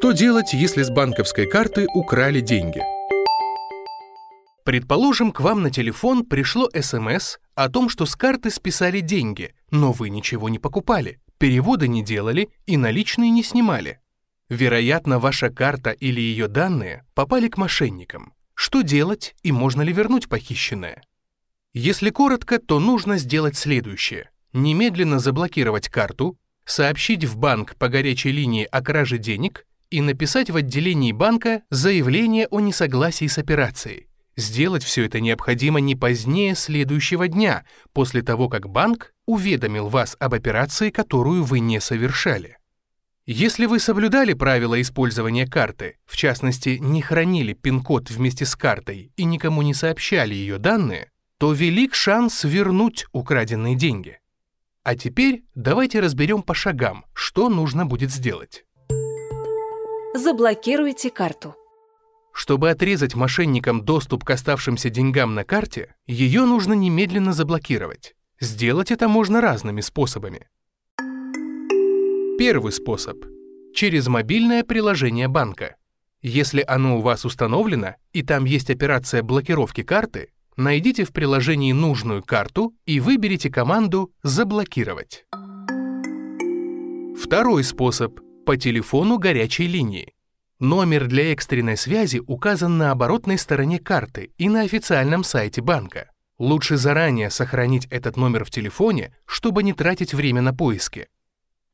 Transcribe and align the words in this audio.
Что 0.00 0.12
делать, 0.12 0.54
если 0.54 0.82
с 0.82 0.88
банковской 0.88 1.46
карты 1.46 1.86
украли 1.94 2.40
деньги? 2.40 2.80
Предположим, 4.64 5.30
к 5.30 5.40
вам 5.40 5.62
на 5.62 5.70
телефон 5.70 6.24
пришло 6.24 6.70
СМС 6.72 7.36
о 7.54 7.68
том, 7.68 7.90
что 7.90 8.06
с 8.06 8.16
карты 8.16 8.48
списали 8.48 9.00
деньги, 9.00 9.54
но 9.70 9.92
вы 9.92 10.08
ничего 10.08 10.48
не 10.48 10.58
покупали, 10.58 11.20
переводы 11.36 11.86
не 11.86 12.02
делали 12.02 12.48
и 12.64 12.78
наличные 12.78 13.28
не 13.28 13.42
снимали. 13.42 14.00
Вероятно, 14.48 15.18
ваша 15.18 15.50
карта 15.50 15.90
или 15.90 16.22
ее 16.22 16.48
данные 16.48 17.04
попали 17.12 17.48
к 17.48 17.58
мошенникам. 17.58 18.32
Что 18.54 18.80
делать 18.80 19.34
и 19.42 19.52
можно 19.52 19.82
ли 19.82 19.92
вернуть 19.92 20.30
похищенное? 20.30 21.02
Если 21.74 22.08
коротко, 22.08 22.58
то 22.58 22.80
нужно 22.80 23.18
сделать 23.18 23.58
следующее. 23.58 24.30
Немедленно 24.54 25.18
заблокировать 25.18 25.90
карту, 25.90 26.38
сообщить 26.64 27.26
в 27.26 27.36
банк 27.36 27.76
по 27.76 27.88
горячей 27.90 28.32
линии 28.32 28.64
о 28.64 28.80
краже 28.80 29.18
денег 29.18 29.66
и 29.90 30.00
написать 30.00 30.50
в 30.50 30.56
отделении 30.56 31.12
банка 31.12 31.62
заявление 31.70 32.46
о 32.48 32.60
несогласии 32.60 33.26
с 33.26 33.38
операцией. 33.38 34.06
Сделать 34.36 34.84
все 34.84 35.04
это 35.04 35.20
необходимо 35.20 35.80
не 35.80 35.96
позднее 35.96 36.54
следующего 36.54 37.28
дня, 37.28 37.64
после 37.92 38.22
того, 38.22 38.48
как 38.48 38.68
банк 38.68 39.12
уведомил 39.26 39.88
вас 39.88 40.16
об 40.18 40.34
операции, 40.34 40.90
которую 40.90 41.44
вы 41.44 41.60
не 41.60 41.80
совершали. 41.80 42.56
Если 43.26 43.66
вы 43.66 43.78
соблюдали 43.78 44.32
правила 44.32 44.80
использования 44.80 45.46
карты, 45.46 45.98
в 46.06 46.16
частности, 46.16 46.78
не 46.80 47.02
хранили 47.02 47.52
пин-код 47.52 48.10
вместе 48.10 48.44
с 48.44 48.56
картой 48.56 49.12
и 49.16 49.24
никому 49.24 49.62
не 49.62 49.74
сообщали 49.74 50.34
ее 50.34 50.58
данные, 50.58 51.10
то 51.38 51.52
велик 51.52 51.94
шанс 51.94 52.44
вернуть 52.44 53.06
украденные 53.12 53.76
деньги. 53.76 54.18
А 54.82 54.96
теперь 54.96 55.44
давайте 55.54 56.00
разберем 56.00 56.42
по 56.42 56.54
шагам, 56.54 57.04
что 57.12 57.48
нужно 57.48 57.84
будет 57.84 58.10
сделать. 58.10 58.64
Заблокируйте 60.14 61.08
карту. 61.08 61.54
Чтобы 62.32 62.70
отрезать 62.70 63.14
мошенникам 63.14 63.84
доступ 63.84 64.24
к 64.24 64.30
оставшимся 64.30 64.90
деньгам 64.90 65.36
на 65.36 65.44
карте, 65.44 65.94
ее 66.04 66.46
нужно 66.46 66.72
немедленно 66.72 67.32
заблокировать. 67.32 68.16
Сделать 68.40 68.90
это 68.90 69.06
можно 69.06 69.40
разными 69.40 69.80
способами. 69.80 70.48
Первый 72.38 72.72
способ– 72.72 73.24
через 73.74 74.08
мобильное 74.08 74.64
приложение 74.64 75.28
банка. 75.28 75.76
Если 76.22 76.64
оно 76.66 76.98
у 76.98 77.02
вас 77.02 77.24
установлено 77.24 77.94
и 78.12 78.24
там 78.24 78.46
есть 78.46 78.68
операция 78.68 79.22
блокировки 79.22 79.84
карты, 79.84 80.30
найдите 80.56 81.04
в 81.04 81.12
приложении 81.12 81.72
нужную 81.72 82.24
карту 82.24 82.74
и 82.84 82.98
выберите 82.98 83.48
команду 83.48 84.12
«Заблокировать». 84.24 85.24
Второй 87.16 87.62
способ– 87.62 88.18
по 88.50 88.56
телефону 88.56 89.16
горячей 89.16 89.68
линии. 89.68 90.12
Номер 90.58 91.06
для 91.06 91.32
экстренной 91.32 91.76
связи 91.76 92.20
указан 92.26 92.78
на 92.78 92.90
оборотной 92.90 93.38
стороне 93.38 93.78
карты 93.78 94.32
и 94.38 94.48
на 94.48 94.62
официальном 94.62 95.22
сайте 95.22 95.62
банка. 95.62 96.10
Лучше 96.36 96.76
заранее 96.76 97.30
сохранить 97.30 97.86
этот 97.92 98.16
номер 98.16 98.44
в 98.44 98.50
телефоне, 98.50 99.14
чтобы 99.24 99.62
не 99.62 99.72
тратить 99.72 100.14
время 100.14 100.42
на 100.42 100.52
поиски. 100.52 101.06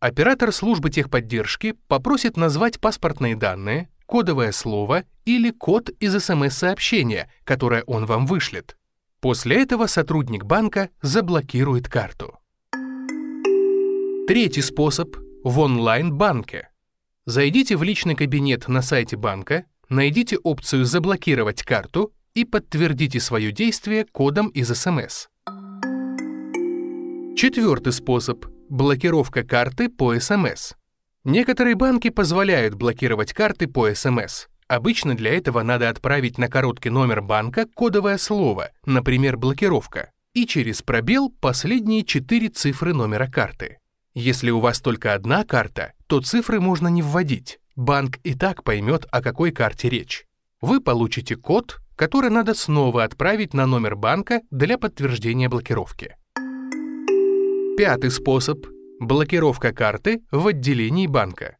Оператор 0.01 0.53
службы 0.53 0.91
техподдержки 0.91 1.77
попросит 1.89 2.37
назвать 2.37 2.79
паспортные 2.79 3.37
данные, 3.37 3.89
кодовое 4.05 4.53
слово 4.53 5.05
или 5.25 5.53
код 5.53 5.89
из 5.99 6.23
СМС-сообщения, 6.23 7.31
которое 7.45 7.85
он 7.85 8.05
вам 8.05 8.27
вышлет. 8.27 8.77
После 9.21 9.63
этого 9.63 9.87
сотрудник 9.87 10.45
банка 10.45 10.91
заблокирует 11.01 11.89
карту. 11.89 12.39
Третий 14.29 14.61
способ– 14.61 15.17
в 15.47 15.61
онлайн-банке. 15.61 16.71
Зайдите 17.25 17.77
в 17.77 17.85
личный 17.85 18.17
кабинет 18.17 18.67
на 18.67 18.83
сайте 18.83 19.17
банка, 19.17 19.65
найдите 19.89 20.39
опцию 20.39 20.85
«Заблокировать 20.85 21.63
карту» 21.63 22.13
и 22.35 22.45
подтвердите 22.45 23.21
свое 23.21 23.53
действие 23.53 24.07
кодом 24.11 24.49
из 24.49 24.75
СМС. 24.77 25.29
Четвертый 27.37 27.93
способ– 27.93 28.45
блокировка 28.69 29.45
карты 29.45 29.89
по 29.89 30.19
СМС. 30.19 30.73
Некоторые 31.23 31.77
банки 31.77 32.11
позволяют 32.11 32.75
блокировать 32.75 33.33
карты 33.33 33.69
по 33.69 33.95
СМС. 33.95 34.47
Обычно 34.67 35.15
для 35.15 35.33
этого 35.33 35.63
надо 35.63 35.89
отправить 35.91 36.39
на 36.39 36.49
короткий 36.49 36.91
номер 36.91 37.23
банка 37.23 37.69
кодовое 37.73 38.19
слово, 38.19 38.73
например, 38.85 39.37
блокировка, 39.37 40.11
и 40.35 40.45
через 40.45 40.83
пробел 40.83 41.31
последние 41.31 42.05
четыре 42.05 42.49
цифры 42.49 42.93
номера 42.93 43.29
карты. 43.29 43.79
Если 44.19 44.49
у 44.49 44.61
вас 44.61 44.81
только 44.81 45.13
одна 45.13 45.45
карта, 45.45 45.93
то 46.07 46.23
цифры 46.23 46.59
можно 46.59 46.89
не 46.89 47.03
вводить. 47.03 47.59
Банк 47.77 48.17
и 48.25 48.33
так 48.33 48.65
поймет, 48.65 49.05
о 49.11 49.21
какой 49.21 49.51
карте 49.51 49.91
речь. 49.91 50.25
Вы 50.63 50.81
получите 50.81 51.37
код, 51.37 51.81
который 51.97 52.31
надо 52.31 52.55
снова 52.55 53.05
отправить 53.05 53.53
на 53.53 53.67
номер 53.67 53.95
банка 53.95 54.41
для 54.51 54.79
подтверждения 54.79 55.51
блокировки. 55.51 56.17
Пятый 57.77 58.11
способ– 58.11 58.67
блокировка 59.01 59.75
карты 59.75 60.23
в 60.31 60.47
отделении 60.47 61.07
банка. 61.07 61.59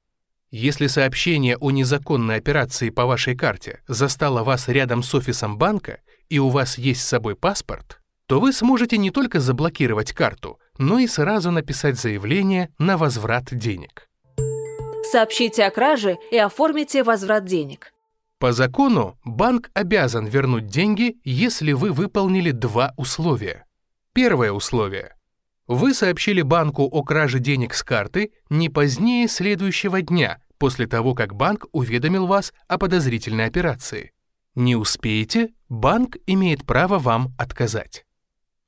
Если 0.51 0.87
сообщение 0.87 1.59
о 1.59 1.71
незаконной 1.71 2.37
операции 2.37 2.89
по 2.89 3.05
вашей 3.05 3.37
карте 3.37 3.83
застало 3.87 4.45
вас 4.45 4.69
рядом 4.69 5.03
с 5.03 5.15
офисом 5.15 5.59
банка 5.59 6.01
и 6.31 6.39
у 6.39 6.49
вас 6.49 6.79
есть 6.79 7.03
с 7.03 7.09
собой 7.09 7.37
паспорт, 7.37 8.01
то 8.27 8.41
вы 8.41 8.55
сможете 8.55 8.97
не 8.97 9.11
только 9.11 9.41
заблокировать 9.41 10.15
карту, 10.15 10.59
но 10.79 10.99
и 10.99 11.07
сразу 11.07 11.51
написать 11.51 11.99
заявление 11.99 12.71
на 12.79 12.97
возврат 12.97 13.47
денег. 13.51 14.09
Сообщите 15.11 15.65
о 15.65 15.71
краже 15.71 16.19
и 16.31 16.39
оформите 16.39 17.03
возврат 17.03 17.45
денег. 17.45 17.93
По 18.39 18.53
закону 18.53 19.19
банк 19.25 19.71
обязан 19.73 20.27
вернуть 20.27 20.67
деньги, 20.67 21.17
если 21.25 21.73
вы 21.73 21.93
выполнили 21.93 22.51
два 22.51 22.93
условия. 22.97 23.65
Первое 24.13 24.53
условие. 24.53 25.15
Вы 25.67 25.95
сообщили 25.95 26.43
банку 26.43 26.85
о 26.85 27.03
краже 27.03 27.39
денег 27.39 27.75
с 27.75 27.83
карты 27.83 28.33
не 28.51 28.69
позднее 28.69 29.27
следующего 29.27 30.03
дня, 30.03 30.39
после 30.59 30.87
того, 30.87 31.15
как 31.15 31.35
банк 31.35 31.67
уведомил 31.73 32.27
вас 32.27 32.53
о 32.69 32.79
подозрительной 32.79 33.47
операции. 33.47 34.13
Не 34.55 34.77
успеете, 34.77 35.51
банк 35.69 36.17
имеет 36.27 36.65
право 36.65 36.99
вам 36.99 37.35
отказать. 37.39 38.05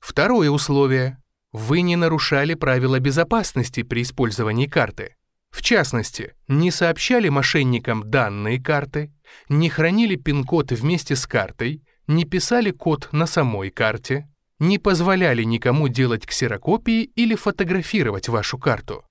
Второе 0.01 0.51
условие. 0.51 1.19
Вы 1.53 1.81
не 1.81 1.97
нарушали 1.97 2.55
правила 2.55 3.01
безопасности 3.01 3.83
при 3.83 4.03
использовании 4.03 4.67
карты. 4.67 5.17
В 5.51 5.63
частности, 5.63 6.35
не 6.47 6.71
сообщали 6.71 7.31
мошенникам 7.31 8.11
данные 8.11 8.61
карты, 8.61 9.13
не 9.49 9.71
хранили 9.71 10.17
пин-код 10.17 10.73
вместе 10.73 11.17
с 11.17 11.27
картой, 11.27 11.83
не 12.07 12.25
писали 12.25 12.71
код 12.71 13.09
на 13.13 13.27
самой 13.27 13.71
карте, 13.71 14.29
не 14.59 14.79
позволяли 14.79 15.43
никому 15.43 15.89
делать 15.89 16.27
ксерокопии 16.27 17.03
или 17.03 17.35
фотографировать 17.35 18.29
вашу 18.29 18.59
карту. 18.59 19.05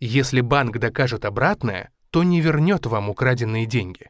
Если 0.00 0.40
банк 0.40 0.78
докажет 0.78 1.24
обратное, 1.24 1.90
то 2.10 2.22
не 2.24 2.40
вернет 2.40 2.86
вам 2.86 3.10
украденные 3.10 3.66
деньги. 3.66 4.08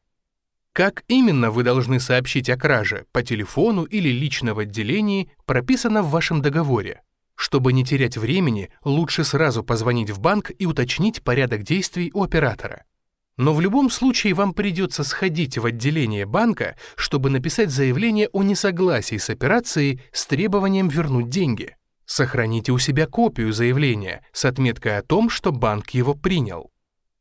Как 0.73 1.03
именно 1.09 1.51
вы 1.51 1.65
должны 1.65 1.99
сообщить 1.99 2.49
о 2.49 2.57
краже, 2.57 3.07
по 3.13 3.23
телефону 3.23 3.85
или 3.85 4.11
лично 4.11 4.55
в 4.55 4.61
отделении, 4.61 5.31
прописано 5.45 6.03
в 6.03 6.11
вашем 6.11 6.41
договоре. 6.41 7.03
Чтобы 7.39 7.73
не 7.73 7.85
терять 7.85 8.17
времени, 8.17 8.69
лучше 8.83 9.23
сразу 9.23 9.63
позвонить 9.63 10.11
в 10.11 10.19
банк 10.19 10.51
и 10.59 10.67
уточнить 10.67 11.23
порядок 11.23 11.63
действий 11.63 12.11
у 12.13 12.25
оператора. 12.25 12.83
Но 13.37 13.55
в 13.55 13.61
любом 13.61 13.91
случае 13.91 14.35
вам 14.35 14.53
придется 14.53 15.05
сходить 15.05 15.57
в 15.57 15.65
отделение 15.65 16.27
банка, 16.27 16.75
чтобы 16.97 17.31
написать 17.31 17.71
заявление 17.71 18.29
о 18.33 18.43
несогласии 18.43 19.19
с 19.19 19.31
операцией 19.31 20.01
с 20.13 20.27
требованием 20.27 20.89
вернуть 20.89 21.29
деньги. 21.29 21.77
Сохраните 22.07 22.73
у 22.73 22.79
себя 22.79 23.07
копию 23.07 23.53
заявления 23.53 24.27
с 24.33 24.45
отметкой 24.45 24.99
о 24.99 25.03
том, 25.03 25.31
что 25.31 25.53
банк 25.53 25.91
его 25.91 26.15
принял. 26.15 26.73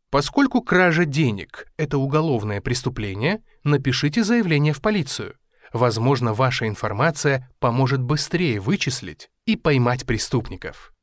Поскольку 0.09 0.63
кража 0.63 1.05
денег– 1.05 1.67
это 1.77 1.99
уголовное 1.99 2.59
преступление, 2.59 3.43
напишите 3.63 4.23
заявление 4.23 4.73
в 4.73 4.81
полицию. 4.81 5.35
Возможно, 5.73 6.33
ваша 6.33 6.67
информация 6.67 7.51
поможет 7.59 8.01
быстрее 8.01 8.59
вычислить 8.59 9.29
и 9.47 9.55
поймать 9.55 10.05
преступников. 10.05 10.93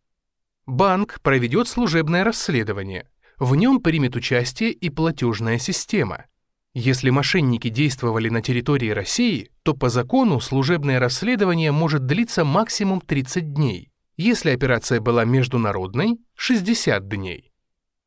Банк 0.66 1.18
проведет 1.22 1.66
служебное 1.66 2.22
расследование. 2.22 3.08
В 3.38 3.56
нем 3.56 3.80
примет 3.80 4.14
участие 4.14 4.70
и 4.70 4.90
платежная 4.90 5.58
система. 5.58 6.26
Если 6.74 7.10
мошенники 7.10 7.68
действовали 7.68 8.28
на 8.28 8.42
территории 8.42 8.90
России, 8.90 9.50
то 9.62 9.74
по 9.74 9.88
закону 9.88 10.40
служебное 10.40 11.00
расследование 11.00 11.72
может 11.72 12.06
длиться 12.06 12.44
максимум 12.44 13.00
30 13.00 13.52
дней. 13.52 13.90
Если 14.16 14.50
операция 14.50 15.00
была 15.00 15.24
международной– 15.24 16.18
60 16.34 17.08
дней. 17.08 17.52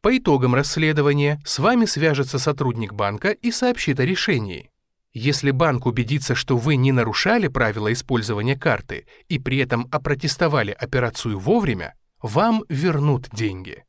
По 0.02 0.16
итогам 0.18 0.54
расследования 0.54 1.42
с 1.46 1.60
вами 1.60 1.86
свяжется 1.86 2.40
сотрудник 2.40 2.94
банка 2.94 3.32
и 3.32 3.52
сообщит 3.52 4.00
о 4.00 4.06
решении. 4.06 4.70
Если 5.14 5.52
банк 5.52 5.86
убедится, 5.86 6.36
что 6.36 6.58
вы 6.58 6.76
не 6.76 6.92
нарушали 6.92 7.48
правила 7.48 7.92
использования 7.92 8.56
карты 8.56 9.08
и 9.30 9.40
при 9.40 9.58
этом 9.58 9.88
опротестовали 9.92 10.72
операцию 10.72 11.40
вовремя, 11.40 11.96
вам 12.22 12.64
вернут 12.70 13.30
деньги. 13.32 13.84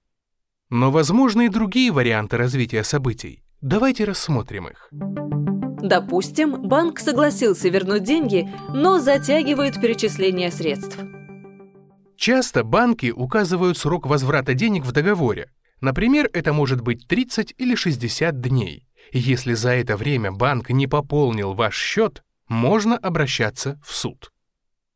Но 0.70 0.90
возможны 0.90 1.46
и 1.46 1.50
другие 1.50 1.92
варианты 1.92 2.36
развития 2.36 2.84
событий. 2.84 3.42
Давайте 3.60 4.04
рассмотрим 4.04 4.68
их. 4.68 4.88
Допустим, 5.80 6.62
банк 6.62 6.98
согласился 6.98 7.68
вернуть 7.68 8.02
деньги, 8.02 8.48
но 8.74 8.98
затягивает 8.98 9.80
перечисление 9.80 10.50
средств. 10.50 10.98
Часто 12.16 12.64
банки 12.64 13.10
указывают 13.10 13.78
срок 13.78 14.06
возврата 14.06 14.54
денег 14.54 14.84
в 14.84 14.92
договоре. 14.92 15.50
Например, 15.80 16.28
это 16.32 16.52
может 16.52 16.80
быть 16.80 17.06
30 17.06 17.54
или 17.56 17.76
60 17.76 18.40
дней. 18.40 18.88
Если 19.12 19.55
за 19.55 19.70
это 19.70 19.96
время 19.96 20.32
банк 20.32 20.70
не 20.70 20.87
пополнил 20.87 21.55
ваш 21.55 21.76
счет, 21.76 22.22
можно 22.49 22.96
обращаться 22.96 23.81
в 23.84 23.94
суд. 23.94 24.32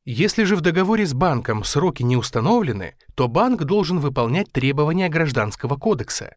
Если 0.05 0.45
же 0.45 0.57
в 0.57 0.61
договоре 0.61 1.07
с 1.07 1.15
банком 1.15 1.63
сроки 1.63 2.03
не 2.03 2.17
установлены, 2.17 2.97
то 3.15 3.29
банк 3.29 3.63
должен 3.63 4.01
выполнять 4.01 4.51
требования 4.51 5.09
Гражданского 5.09 5.77
кодекса. 5.77 6.35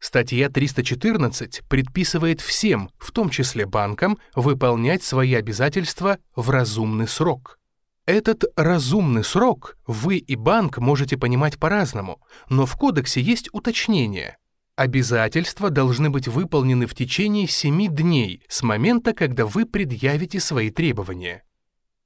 Статья 0.00 0.50
314 0.50 1.62
предписывает 1.68 2.40
всем, 2.40 2.90
в 2.98 3.12
том 3.12 3.30
числе 3.30 3.66
банкам, 3.66 4.18
выполнять 4.34 5.02
свои 5.02 5.34
обязательства 5.34 6.18
в 6.34 6.50
разумный 6.50 7.08
срок. 7.08 7.58
Этот 8.04 8.44
разумный 8.56 9.24
срок 9.24 9.78
вы 9.86 10.18
и 10.18 10.36
банк 10.36 10.78
можете 10.78 11.16
понимать 11.16 11.58
по-разному, 11.58 12.20
но 12.50 12.66
в 12.66 12.76
кодексе 12.76 13.22
есть 13.22 13.48
уточнение. 13.52 14.36
Обязательства 14.76 15.70
должны 15.70 16.10
быть 16.10 16.26
выполнены 16.26 16.86
в 16.86 16.94
течение 16.94 17.46
7 17.46 17.94
дней 17.94 18.42
с 18.48 18.64
момента, 18.64 19.12
когда 19.12 19.46
вы 19.46 19.66
предъявите 19.66 20.40
свои 20.40 20.70
требования. 20.70 21.44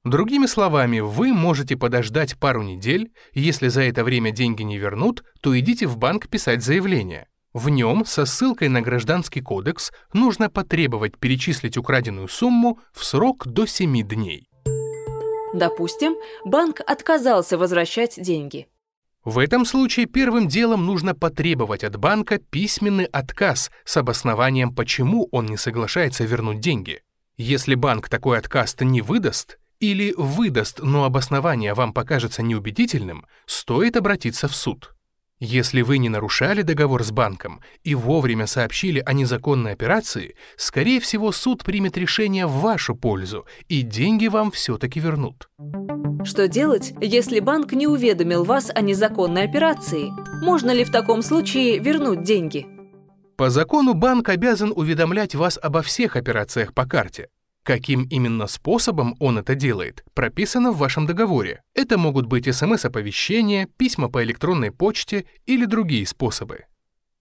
Другими 0.03 0.45
словами, 0.45 0.99
вы 0.99 1.33
можете 1.33 1.75
подождать 1.75 2.37
пару 2.37 2.61
недель, 2.61 3.11
если 3.33 3.69
за 3.69 3.81
это 3.81 4.03
время 4.03 4.31
деньги 4.31 4.61
не 4.61 4.77
вернут, 4.77 5.23
то 5.41 5.57
идите 5.59 5.87
в 5.87 5.97
банк 5.97 6.29
писать 6.29 6.63
заявление. 6.63 7.27
В 7.53 7.69
нем 7.69 8.05
со 8.05 8.25
ссылкой 8.25 8.69
на 8.69 8.81
Гражданский 8.81 9.41
кодекс 9.41 9.91
нужно 10.13 10.51
потребовать 10.51 11.17
перечислить 11.17 11.75
украденную 11.75 12.27
сумму 12.27 12.79
в 12.93 13.03
срок 13.03 13.47
до 13.47 13.65
7 13.65 14.07
дней. 14.07 14.47
Допустим, 15.55 16.15
банк 16.45 16.81
отказался 16.85 17.57
возвращать 17.57 18.21
деньги. 18.21 18.67
В 19.25 19.37
этом 19.37 19.65
случае 19.65 20.05
первым 20.05 20.47
делом 20.47 20.85
нужно 20.85 21.13
потребовать 21.13 21.83
от 21.83 21.97
банка 21.97 22.37
письменный 22.37 23.05
отказ 23.05 23.69
с 23.83 23.97
обоснованием, 23.97 24.73
почему 24.73 25.27
он 25.31 25.45
не 25.45 25.57
соглашается 25.57 26.23
вернуть 26.23 26.61
деньги. 26.61 27.01
Если 27.37 27.75
банк 27.75 28.09
такой 28.09 28.37
отказ 28.37 28.75
не 28.79 29.01
выдаст, 29.01 29.57
или 29.79 30.13
выдаст, 30.17 30.79
но 30.81 31.05
обоснование 31.05 31.73
вам 31.73 31.93
покажется 31.93 32.43
неубедительным, 32.43 33.25
стоит 33.45 33.95
обратиться 33.95 34.47
в 34.47 34.55
суд. 34.55 34.93
Если 35.41 35.83
вы 35.83 35.99
не 35.99 36.09
нарушали 36.09 36.63
договор 36.63 37.01
с 37.01 37.11
банком 37.11 37.61
и 37.85 37.95
вовремя 37.95 38.45
сообщили 38.45 39.01
о 39.05 39.13
незаконной 39.13 39.71
операции, 39.71 40.35
скорее 40.57 40.99
всего, 40.99 41.31
суд 41.31 41.63
примет 41.63 41.97
решение 41.97 42.45
в 42.45 42.59
вашу 42.59 42.93
пользу, 42.93 43.45
и 43.69 43.81
деньги 43.81 44.27
вам 44.27 44.51
все-таки 44.51 44.99
вернут. 44.99 45.49
Что 46.25 46.49
делать, 46.49 46.93
если 46.99 47.39
банк 47.39 47.71
не 47.71 47.87
уведомил 47.87 48.43
вас 48.43 48.69
о 48.75 48.81
незаконной 48.81 49.43
операции? 49.43 50.11
Можно 50.43 50.71
ли 50.71 50.83
в 50.83 50.91
таком 50.91 51.21
случае 51.21 51.79
вернуть 51.79 52.23
деньги? 52.23 52.67
По 53.37 53.49
закону 53.49 53.93
банк 53.93 54.27
обязан 54.27 54.73
уведомлять 54.75 55.35
вас 55.35 55.57
обо 55.61 55.81
всех 55.81 56.17
операциях 56.17 56.73
по 56.73 56.85
карте. 56.85 57.29
Каким 57.63 58.03
именно 58.03 58.47
способом 58.47 59.15
он 59.19 59.37
это 59.37 59.55
делает, 59.55 60.03
прописано 60.13 60.71
в 60.71 60.77
вашем 60.77 61.05
договоре. 61.05 61.61
Это 61.75 61.97
могут 61.97 62.25
быть 62.25 62.53
смс-оповещения, 62.53 63.67
письма 63.77 64.09
по 64.09 64.23
электронной 64.23 64.71
почте 64.71 65.25
или 65.45 65.65
другие 65.65 66.07
способы. 66.07 66.65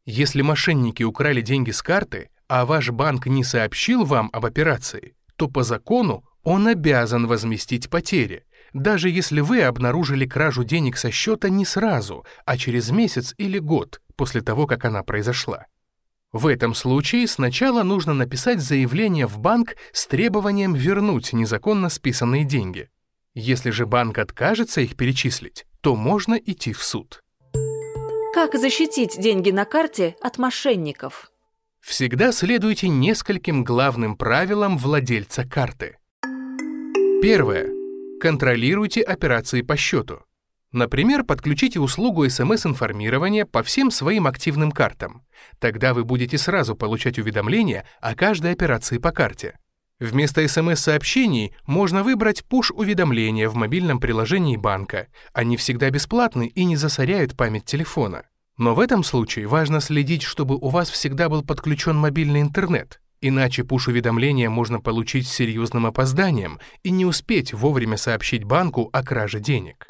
Если 0.06 0.42
мошенники 0.42 1.02
украли 1.02 1.42
деньги 1.42 1.70
с 1.70 1.82
карты, 1.82 2.30
а 2.48 2.64
ваш 2.64 2.90
банк 2.90 3.26
не 3.26 3.44
сообщил 3.44 4.04
вам 4.04 4.30
об 4.32 4.46
операции, 4.46 5.14
то 5.36 5.48
по 5.48 5.62
закону 5.62 6.24
он 6.42 6.66
обязан 6.66 7.26
возместить 7.26 7.90
потери, 7.90 8.44
даже 8.72 9.10
если 9.10 9.40
вы 9.40 9.62
обнаружили 9.62 10.26
кражу 10.26 10.64
денег 10.64 10.96
со 10.96 11.10
счета 11.10 11.48
не 11.48 11.64
сразу, 11.64 12.24
а 12.46 12.56
через 12.56 12.90
месяц 12.90 13.34
или 13.38 13.58
год 13.58 14.00
после 14.16 14.40
того, 14.40 14.66
как 14.66 14.84
она 14.84 15.02
произошла. 15.02 15.66
В 16.32 16.46
этом 16.46 16.74
случае 16.74 17.26
сначала 17.26 17.82
нужно 17.82 18.12
написать 18.12 18.60
заявление 18.60 19.26
в 19.26 19.38
банк 19.38 19.76
с 19.92 20.06
требованием 20.06 20.74
вернуть 20.74 21.32
незаконно 21.32 21.88
списанные 21.88 22.44
деньги. 22.44 22.90
Если 23.34 23.70
же 23.70 23.86
банк 23.86 24.18
откажется 24.18 24.80
их 24.80 24.96
перечислить, 24.96 25.64
то 25.80 25.96
можно 25.96 26.34
идти 26.34 26.72
в 26.72 26.82
суд. 26.82 27.22
Как 28.34 28.54
защитить 28.54 29.18
деньги 29.18 29.50
на 29.50 29.64
карте 29.64 30.16
от 30.20 30.38
мошенников? 30.38 31.30
Всегда 31.80 32.32
следуйте 32.32 32.88
нескольким 32.88 33.64
главным 33.64 34.16
правилам 34.16 34.76
владельца 34.76 35.44
карты. 35.44 35.96
Первое. 37.22 37.70
Контролируйте 38.20 39.00
операции 39.00 39.62
по 39.62 39.76
счету. 39.76 40.20
Например, 40.72 41.24
подключите 41.24 41.80
услугу 41.80 42.28
смс-информирования 42.28 43.46
по 43.46 43.62
всем 43.62 43.90
своим 43.90 44.26
активным 44.26 44.70
картам. 44.70 45.22
Тогда 45.58 45.94
вы 45.94 46.04
будете 46.04 46.36
сразу 46.36 46.76
получать 46.76 47.18
уведомления 47.18 47.86
о 48.00 48.14
каждой 48.14 48.52
операции 48.52 48.98
по 48.98 49.10
карте. 49.10 49.58
Вместо 49.98 50.46
смс-сообщений 50.46 51.54
можно 51.66 52.04
выбрать 52.04 52.44
пуш-уведомления 52.44 53.48
в 53.48 53.54
мобильном 53.54 53.98
приложении 53.98 54.56
банка. 54.56 55.08
Они 55.32 55.56
всегда 55.56 55.90
бесплатны 55.90 56.46
и 56.46 56.64
не 56.64 56.76
засоряют 56.76 57.36
память 57.36 57.64
телефона. 57.64 58.24
Но 58.58 58.74
в 58.74 58.80
этом 58.80 59.02
случае 59.02 59.46
важно 59.46 59.80
следить, 59.80 60.22
чтобы 60.22 60.56
у 60.56 60.68
вас 60.68 60.90
всегда 60.90 61.28
был 61.28 61.42
подключен 61.42 61.96
мобильный 61.96 62.42
интернет. 62.42 63.00
Иначе 63.20 63.64
пуш-уведомления 63.64 64.50
можно 64.50 64.80
получить 64.80 65.26
с 65.26 65.32
серьезным 65.32 65.86
опозданием 65.86 66.60
и 66.84 66.90
не 66.90 67.04
успеть 67.04 67.52
вовремя 67.52 67.96
сообщить 67.96 68.44
банку 68.44 68.90
о 68.92 69.02
краже 69.02 69.40
денег. 69.40 69.86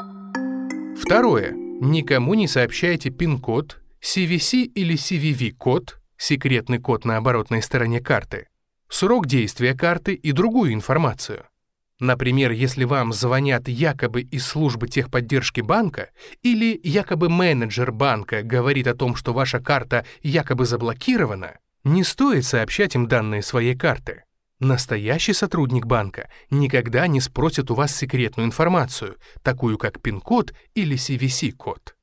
Второе. 0.98 1.52
Никому 1.80 2.34
не 2.34 2.48
сообщайте 2.48 3.10
пин-код, 3.10 3.80
CVC 4.02 4.64
или 4.64 4.94
CVV-код, 4.94 6.00
секретный 6.16 6.78
код 6.78 7.04
на 7.04 7.16
оборотной 7.16 7.62
стороне 7.62 8.00
карты, 8.00 8.48
срок 8.88 9.26
действия 9.26 9.74
карты 9.74 10.14
и 10.14 10.32
другую 10.32 10.74
информацию. 10.74 11.46
Например, 12.00 12.50
если 12.50 12.84
вам 12.84 13.12
звонят 13.12 13.68
якобы 13.68 14.22
из 14.22 14.46
службы 14.46 14.88
техподдержки 14.88 15.60
банка 15.60 16.10
или 16.42 16.78
якобы 16.82 17.28
менеджер 17.28 17.90
банка 17.90 18.42
говорит 18.42 18.86
о 18.86 18.94
том, 18.94 19.16
что 19.16 19.32
ваша 19.32 19.60
карта 19.60 20.04
якобы 20.23 20.64
заблокирована, 20.64 21.58
не 21.84 22.04
стоит 22.04 22.44
сообщать 22.44 22.94
им 22.94 23.08
данные 23.08 23.42
своей 23.42 23.76
карты. 23.76 24.25
Настоящий 24.60 25.34
сотрудник 25.34 25.86
банка 25.86 26.28
никогда 26.50 27.06
не 27.06 27.20
спросит 27.20 27.70
у 27.70 27.74
вас 27.74 27.94
секретную 27.94 28.46
информацию, 28.46 29.16
такую 29.42 29.78
как 29.78 30.02
пин-код 30.02 30.52
или 30.74 30.96
CVC-код. 30.96 31.94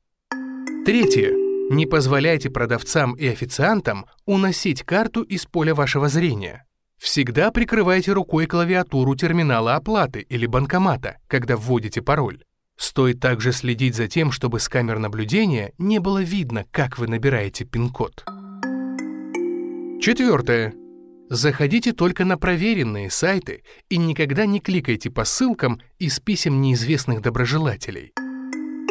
Третье. 0.85 1.33
Не 1.69 1.85
позволяйте 1.85 2.49
продавцам 2.49 3.13
и 3.13 3.27
официантам 3.27 4.05
уносить 4.25 4.83
карту 4.83 5.21
из 5.23 5.45
поля 5.45 5.75
вашего 5.75 6.07
зрения. 6.07 6.65
Всегда 6.97 7.51
прикрывайте 7.51 8.13
рукой 8.13 8.45
клавиатуру 8.45 9.15
терминала 9.15 9.75
оплаты 9.75 10.21
или 10.21 10.45
банкомата, 10.45 11.17
когда 11.27 11.57
вводите 11.57 12.01
пароль. 12.01 12.43
Стоит 12.77 13.19
также 13.19 13.51
следить 13.51 13.95
за 13.95 14.07
тем, 14.07 14.31
чтобы 14.31 14.59
с 14.59 14.69
камер 14.69 14.99
наблюдения 14.99 15.73
не 15.77 15.99
было 15.99 16.21
видно, 16.21 16.65
как 16.71 16.97
вы 16.97 17.07
набираете 17.07 17.65
пин-код. 17.65 18.23
Четвертое. 20.01 20.73
Заходите 21.29 21.91
только 21.91 22.23
на 22.23 22.37
проверенные 22.37 23.09
сайты 23.09 23.63
и 23.89 23.97
никогда 23.97 24.45
не 24.45 24.59
кликайте 24.59 25.09
по 25.09 25.25
ссылкам 25.25 25.81
из 25.97 26.19
писем 26.19 26.61
неизвестных 26.61 27.21
доброжелателей. 27.21 28.13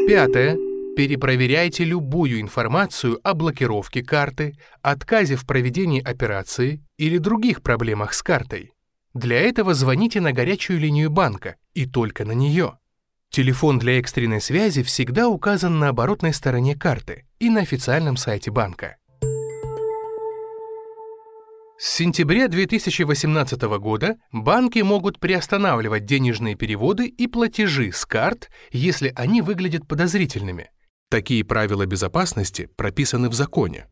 Пятое. 0.07 0.57
Перепроверяйте 0.97 1.83
любую 1.85 2.41
информацию 2.41 3.19
о 3.25 3.35
блокировке 3.35 4.03
карты, 4.03 4.57
отказе 4.81 5.35
в 5.35 5.45
проведении 5.45 6.00
операции 6.00 6.85
или 6.99 7.19
других 7.19 7.62
проблемах 7.62 8.14
с 8.14 8.23
картой. 8.23 8.73
Для 9.12 9.41
этого 9.41 9.75
звоните 9.75 10.21
на 10.21 10.33
горячую 10.33 10.79
линию 10.79 11.11
банка 11.11 11.57
и 11.73 11.87
только 11.87 12.25
на 12.25 12.33
нее. 12.33 12.79
Телефон 13.31 13.81
для 13.81 13.99
экстренной 13.99 14.41
связи 14.41 14.85
всегда 14.85 15.29
указан 15.29 15.81
на 15.81 15.88
оборотной 15.88 16.33
стороне 16.33 16.76
карты 16.76 17.26
и 17.41 17.50
на 17.50 17.61
официальном 17.61 18.17
сайте 18.17 18.53
банка. 18.53 18.97
С 21.76 21.97
сентября 21.97 22.47
2018 22.47 23.61
года 23.78 24.16
банки 24.31 24.78
могут 24.78 25.19
приостанавливать 25.19 26.04
денежные 26.04 26.54
переводы 26.54 27.09
и 27.09 27.26
платежи 27.26 27.90
с 27.90 28.07
карт, 28.07 28.49
если 28.71 29.12
они 29.16 29.43
выглядят 29.43 29.88
подозрительными. 29.88 30.71
Такие 31.11 31.45
правила 31.45 31.85
безопасности 31.85 32.69
прописаны 32.76 33.28
в 33.28 33.35
законе. 33.35 33.88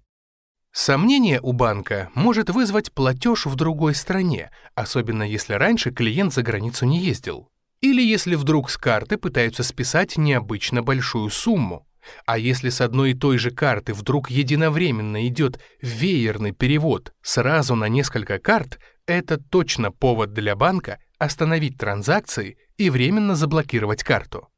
Сомнение 0.70 1.40
у 1.42 1.52
банка 1.52 2.10
может 2.14 2.50
вызвать 2.50 2.92
платеж 2.92 3.46
в 3.46 3.56
другой 3.56 3.96
стране, 3.96 4.50
особенно 4.76 5.24
если 5.24 5.54
раньше 5.54 5.90
клиент 5.90 6.32
за 6.32 6.42
границу 6.42 6.86
не 6.86 7.00
ездил. 7.00 7.48
Или 7.80 8.00
если 8.00 8.36
вдруг 8.36 8.70
с 8.70 8.78
карты 8.78 9.18
пытаются 9.18 9.64
списать 9.64 10.16
необычно 10.16 10.84
большую 10.84 11.30
сумму. 11.30 11.84
А 12.26 12.38
если 12.38 12.68
с 12.68 12.80
одной 12.80 13.12
и 13.12 13.14
той 13.14 13.38
же 13.38 13.50
карты 13.50 13.94
вдруг 13.94 14.30
единовременно 14.30 15.26
идет 15.26 15.60
веерный 15.80 16.52
перевод 16.52 17.12
сразу 17.22 17.74
на 17.74 17.88
несколько 17.88 18.38
карт, 18.38 18.78
это 19.06 19.38
точно 19.38 19.90
повод 19.90 20.32
для 20.32 20.56
банка 20.56 20.98
остановить 21.18 21.78
транзакции 21.78 22.56
и 22.76 22.90
временно 22.90 23.34
заблокировать 23.34 24.02
карту. 24.02 24.48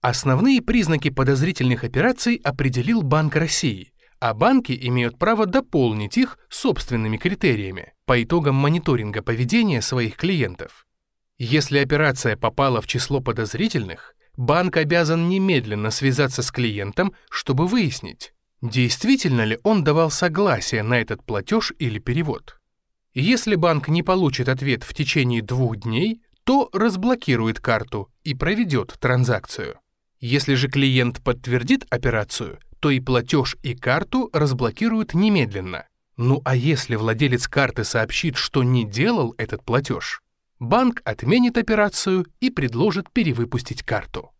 Основные 0.00 0.62
признаки 0.62 1.10
подозрительных 1.10 1.84
операций 1.84 2.40
определил 2.42 3.02
Банк 3.02 3.36
России, 3.36 3.92
а 4.18 4.34
банки 4.34 4.76
имеют 4.88 5.18
право 5.18 5.46
дополнить 5.46 6.16
их 6.16 6.38
собственными 6.48 7.16
критериями 7.16 7.92
по 8.06 8.22
итогам 8.22 8.54
мониторинга 8.54 9.22
поведения 9.22 9.82
своих 9.82 10.16
клиентов. 10.16 10.86
Если 11.38 11.78
операция 11.78 12.36
попала 12.36 12.80
в 12.80 12.86
число 12.86 13.20
подозрительных, 13.20 14.14
банк 14.40 14.78
обязан 14.78 15.28
немедленно 15.28 15.90
связаться 15.90 16.42
с 16.42 16.50
клиентом, 16.50 17.12
чтобы 17.30 17.66
выяснить, 17.66 18.32
действительно 18.62 19.44
ли 19.44 19.58
он 19.64 19.84
давал 19.84 20.10
согласие 20.10 20.82
на 20.82 20.98
этот 20.98 21.22
платеж 21.22 21.74
или 21.78 21.98
перевод. 21.98 22.58
Если 23.12 23.54
банк 23.54 23.88
не 23.88 24.02
получит 24.02 24.48
ответ 24.48 24.82
в 24.82 24.94
течение 24.94 25.42
двух 25.42 25.76
дней, 25.76 26.22
то 26.44 26.70
разблокирует 26.72 27.60
карту 27.60 28.10
и 28.24 28.34
проведет 28.34 28.96
транзакцию. 28.98 29.78
Если 30.20 30.54
же 30.54 30.68
клиент 30.68 31.22
подтвердит 31.22 31.84
операцию, 31.90 32.60
то 32.80 32.88
и 32.88 32.98
платеж, 32.98 33.56
и 33.62 33.74
карту 33.74 34.30
разблокируют 34.32 35.12
немедленно. 35.12 35.86
Ну 36.16 36.40
а 36.46 36.56
если 36.56 36.96
владелец 36.96 37.46
карты 37.46 37.84
сообщит, 37.84 38.36
что 38.36 38.62
не 38.62 38.88
делал 38.88 39.34
этот 39.36 39.62
платеж, 39.64 40.22
банк 40.60 41.00
отменит 41.04 41.58
операцию 41.58 42.26
и 42.38 42.50
предложит 42.50 43.10
перевыпустить 43.10 43.82
карту. 43.82 44.30